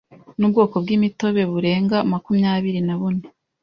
[0.39, 3.23] n’ubwoko bw’imitobe burenga makumyabiri nabune